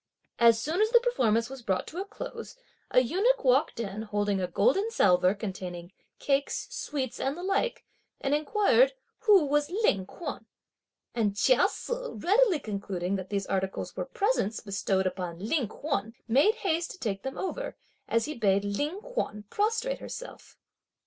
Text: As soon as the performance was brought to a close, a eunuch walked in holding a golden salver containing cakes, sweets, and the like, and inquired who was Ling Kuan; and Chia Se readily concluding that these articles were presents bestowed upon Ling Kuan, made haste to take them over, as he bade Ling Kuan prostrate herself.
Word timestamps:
As 0.39 0.59
soon 0.59 0.81
as 0.81 0.89
the 0.89 0.99
performance 0.99 1.47
was 1.47 1.61
brought 1.61 1.85
to 1.89 1.99
a 2.01 2.05
close, 2.05 2.57
a 2.89 3.01
eunuch 3.01 3.43
walked 3.43 3.79
in 3.79 4.01
holding 4.01 4.41
a 4.41 4.47
golden 4.47 4.89
salver 4.89 5.35
containing 5.35 5.91
cakes, 6.17 6.67
sweets, 6.71 7.19
and 7.19 7.37
the 7.37 7.43
like, 7.43 7.83
and 8.19 8.33
inquired 8.33 8.93
who 9.19 9.45
was 9.45 9.69
Ling 9.69 10.07
Kuan; 10.07 10.47
and 11.13 11.35
Chia 11.35 11.67
Se 11.69 11.93
readily 12.15 12.57
concluding 12.59 13.15
that 13.15 13.29
these 13.29 13.45
articles 13.45 13.95
were 13.95 14.05
presents 14.05 14.59
bestowed 14.59 15.05
upon 15.05 15.37
Ling 15.37 15.67
Kuan, 15.67 16.15
made 16.27 16.55
haste 16.55 16.89
to 16.89 16.97
take 16.99 17.21
them 17.21 17.37
over, 17.37 17.77
as 18.07 18.25
he 18.25 18.33
bade 18.33 18.65
Ling 18.65 19.01
Kuan 19.01 19.43
prostrate 19.51 19.99
herself. 19.99 20.57